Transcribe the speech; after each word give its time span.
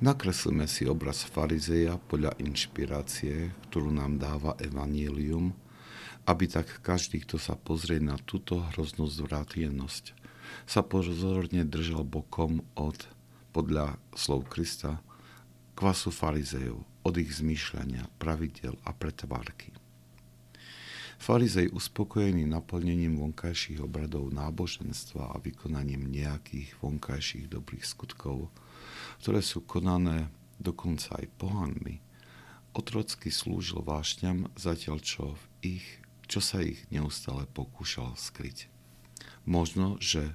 Nakreslíme 0.00 0.64
si 0.64 0.88
obraz 0.88 1.28
farizeja 1.28 2.00
podľa 2.08 2.32
inšpirácie, 2.40 3.52
ktorú 3.68 3.92
nám 3.92 4.16
dáva 4.16 4.56
Evangelium, 4.56 5.52
aby 6.24 6.48
tak 6.48 6.80
každý, 6.80 7.20
kto 7.20 7.36
sa 7.36 7.52
pozrie 7.52 8.00
na 8.00 8.16
túto 8.16 8.64
hroznú 8.72 9.04
zvrátenosť, 9.04 10.16
sa 10.64 10.80
pozorne 10.80 11.68
držal 11.68 12.08
bokom 12.08 12.64
od, 12.80 12.96
podľa 13.52 14.00
slov 14.16 14.48
Krista, 14.48 15.04
kvasu 15.76 16.08
farizejov, 16.08 16.80
od 17.04 17.14
ich 17.20 17.36
zmýšľania, 17.36 18.08
pravidel 18.16 18.80
a 18.88 18.96
pretvárky. 18.96 19.76
Farizej 21.20 21.68
uspokojený 21.76 22.48
naplnením 22.48 23.20
vonkajších 23.20 23.84
obradov 23.84 24.32
náboženstva 24.32 25.36
a 25.36 25.36
vykonaním 25.36 26.08
nejakých 26.08 26.80
vonkajších 26.80 27.52
dobrých 27.52 27.84
skutkov– 27.84 28.48
ktoré 29.20 29.44
sú 29.44 29.60
konané 29.64 30.32
dokonca 30.56 31.20
aj 31.20 31.26
pohanmi, 31.36 32.00
otrocky 32.72 33.28
slúžil 33.28 33.84
vášňam, 33.84 34.48
zatiaľ 34.56 34.98
čo, 35.04 35.24
v 35.36 35.76
ich, 35.76 35.86
čo 36.24 36.40
sa 36.40 36.64
ich 36.64 36.80
neustále 36.88 37.44
pokúšal 37.50 38.16
skryť. 38.16 38.72
Možno, 39.44 40.00
že 40.00 40.32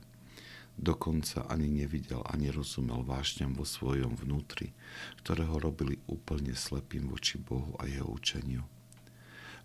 dokonca 0.76 1.48
ani 1.50 1.72
nevidel 1.72 2.22
a 2.26 2.36
nerozumel 2.38 3.02
vášňam 3.02 3.56
vo 3.58 3.64
svojom 3.64 4.20
vnútri, 4.20 4.76
ktoré 5.24 5.48
ho 5.48 5.58
robili 5.58 5.98
úplne 6.06 6.54
slepým 6.54 7.10
voči 7.10 7.40
Bohu 7.40 7.74
a 7.80 7.88
jeho 7.88 8.06
učeniu. 8.06 8.68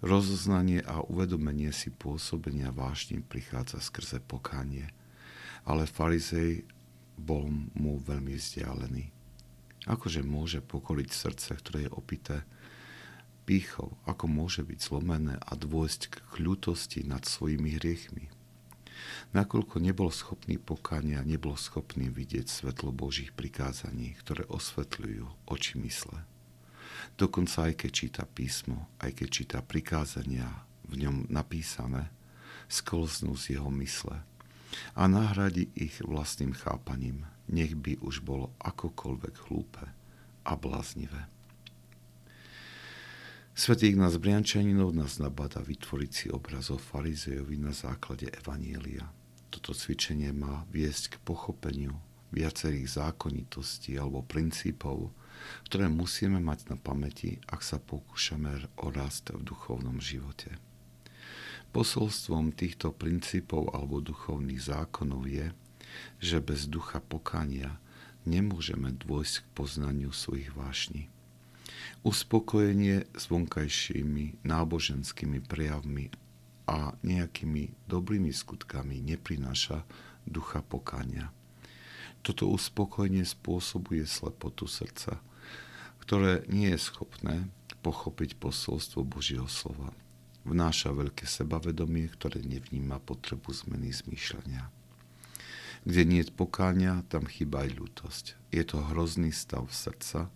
Rozoznanie 0.00 0.80
a 0.80 1.04
uvedomenie 1.04 1.76
si 1.76 1.92
pôsobenia 1.92 2.72
vášním 2.72 3.20
prichádza 3.20 3.84
skrze 3.84 4.24
pokánie, 4.24 4.88
ale 5.68 5.84
farizej 5.84 6.64
bol 7.20 7.52
mu 7.76 8.00
veľmi 8.00 8.32
vzdialený. 8.32 9.12
Akože 9.84 10.24
môže 10.24 10.64
pokoliť 10.64 11.08
srdce, 11.12 11.52
ktoré 11.52 11.78
je 11.84 11.92
opité 11.92 12.48
pýchou, 13.44 13.92
ako 14.08 14.24
môže 14.24 14.64
byť 14.64 14.78
zlomené 14.80 15.36
a 15.36 15.52
dôjsť 15.52 16.00
k 16.16 16.32
ľutosti 16.48 17.04
nad 17.04 17.24
svojimi 17.28 17.76
hriechmi. 17.76 18.32
Nakoľko 19.36 19.84
nebol 19.84 20.08
schopný 20.12 20.56
pokania, 20.56 21.20
nebol 21.24 21.60
schopný 21.60 22.08
vidieť 22.08 22.48
svetlo 22.48 22.92
Božích 22.92 23.36
prikázaní, 23.36 24.16
ktoré 24.16 24.48
osvetľujú 24.48 25.28
oči 25.48 25.76
mysle. 25.80 26.24
Dokonca 27.16 27.70
aj 27.70 27.84
keď 27.84 27.90
číta 27.90 28.24
písmo, 28.26 28.88
aj 29.00 29.16
keď 29.16 29.28
číta 29.28 29.58
prikázania 29.60 30.48
v 30.88 31.06
ňom 31.06 31.30
napísané, 31.30 32.10
skolznú 32.70 33.34
z 33.34 33.58
jeho 33.58 33.70
mysle 33.82 34.22
a 34.94 35.02
nahradi 35.10 35.66
ich 35.74 35.98
vlastným 36.02 36.54
chápaním, 36.54 37.26
nech 37.50 37.74
by 37.74 37.98
už 37.98 38.22
bolo 38.22 38.54
akokoľvek 38.62 39.34
hlúpe 39.50 39.84
a 40.46 40.52
bláznivé. 40.54 41.26
Svetý 43.50 43.92
Ignác 43.92 44.16
Briančaninov 44.16 44.94
nás 44.94 45.18
nabada 45.18 45.60
vytvoriť 45.60 46.10
si 46.14 46.26
obraz 46.30 46.70
o 46.70 46.78
farizejovi 46.78 47.60
na 47.60 47.74
základe 47.74 48.30
Evanielia. 48.30 49.10
Toto 49.50 49.74
cvičenie 49.74 50.30
má 50.30 50.64
viesť 50.70 51.18
k 51.18 51.22
pochopeniu 51.26 51.98
viacerých 52.30 52.88
zákonitostí 52.88 53.98
alebo 53.98 54.22
princípov, 54.22 55.10
ktoré 55.66 55.88
musíme 55.90 56.38
mať 56.38 56.74
na 56.74 56.76
pamäti, 56.76 57.40
ak 57.48 57.64
sa 57.64 57.80
pokúšame 57.80 58.70
o 58.80 58.92
rast 58.92 59.32
v 59.32 59.40
duchovnom 59.42 59.98
živote. 59.98 60.56
Posolstvom 61.70 62.50
týchto 62.50 62.90
princípov 62.90 63.70
alebo 63.70 64.02
duchovných 64.02 64.58
zákonov 64.58 65.22
je, 65.30 65.54
že 66.18 66.42
bez 66.42 66.66
ducha 66.66 66.98
pokania 66.98 67.78
nemôžeme 68.26 68.90
dôjsť 68.94 69.34
k 69.42 69.46
poznaniu 69.54 70.10
svojich 70.10 70.50
vášní. 70.52 71.06
Uspokojenie 72.02 73.06
s 73.12 73.28
vonkajšími 73.30 74.44
náboženskými 74.44 75.40
prejavmi 75.44 76.10
a 76.68 76.94
nejakými 77.02 77.86
dobrými 77.90 78.30
skutkami 78.30 79.02
neprináša 79.02 79.84
ducha 80.26 80.62
pokania. 80.62 81.34
Toto 82.20 82.48
uspokojenie 82.52 83.24
spôsobuje 83.24 84.04
slepotu 84.04 84.68
srdca, 84.68 85.20
ktoré 86.04 86.44
nie 86.52 86.68
je 86.74 86.80
schopné 86.80 87.48
pochopiť 87.80 88.36
posolstvo 88.36 89.04
Božieho 89.08 89.48
slova 89.48 89.96
vnáša 90.44 90.96
veľké 90.96 91.28
sebavedomie, 91.28 92.08
ktoré 92.08 92.40
nevníma 92.40 93.00
potrebu 93.02 93.52
zmeny 93.52 93.92
zmýšľania. 93.92 94.72
Kde 95.84 96.02
nie 96.04 96.20
je 96.20 96.32
pokáňa, 96.32 97.08
tam 97.08 97.24
chýba 97.24 97.64
aj 97.64 97.70
ľútosť. 97.76 98.24
Je 98.52 98.64
to 98.64 98.84
hrozný 98.92 99.32
stav 99.32 99.64
srdca, 99.72 100.28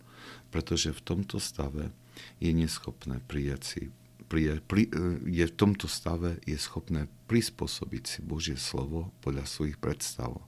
pretože 0.49 0.93
v 0.93 1.05
tomto 1.05 1.37
stave 1.37 1.93
je 2.41 2.51
neschopné 2.53 3.21
prijať 3.29 3.63
si 3.65 3.83
pri, 4.25 4.89
je 5.31 5.45
v 5.47 5.55
tomto 5.55 5.85
stave 5.87 6.41
je 6.49 6.57
schopné 6.57 7.07
prispôsobiť 7.29 8.03
si 8.09 8.19
Božie 8.25 8.57
slovo 8.59 9.13
podľa 9.21 9.47
svojich 9.47 9.79
predstav 9.79 10.41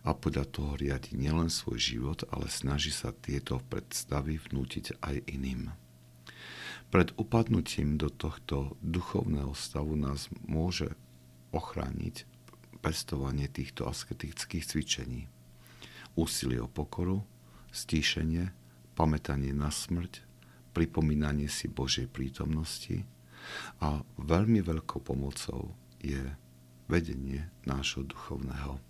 a 0.00 0.16
podľa 0.16 0.44
toho 0.48 0.72
riadi 0.80 1.16
nielen 1.16 1.52
svoj 1.52 1.76
život, 1.76 2.24
ale 2.32 2.48
snaží 2.48 2.88
sa 2.90 3.12
tieto 3.12 3.60
predstavy 3.68 4.40
vnútiť 4.40 5.00
aj 5.04 5.16
iným. 5.28 5.72
Pred 6.90 7.14
upadnutím 7.14 8.00
do 8.00 8.10
tohto 8.10 8.74
duchovného 8.82 9.54
stavu 9.54 9.94
nás 9.94 10.26
môže 10.42 10.90
ochrániť 11.54 12.26
pestovanie 12.82 13.46
týchto 13.46 13.86
asketických 13.86 14.64
cvičení. 14.66 15.22
Úsilie 16.18 16.58
o 16.58 16.66
pokoru, 16.66 17.22
stíšenie, 17.70 18.50
pamätanie 18.98 19.54
na 19.54 19.70
smrť, 19.70 20.26
pripomínanie 20.74 21.46
si 21.46 21.70
Božej 21.70 22.10
prítomnosti 22.10 23.06
a 23.78 24.02
veľmi 24.18 24.58
veľkou 24.64 24.98
pomocou 25.04 25.70
je 26.02 26.20
vedenie 26.90 27.46
nášho 27.62 28.02
duchovného 28.02 28.89